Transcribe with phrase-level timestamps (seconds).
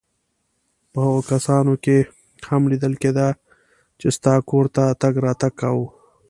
[0.91, 1.97] په هغو کسانو کې
[2.49, 3.27] هم لیدل کېده
[3.99, 5.87] چا ستا کور ته تګ راتګ کاوه.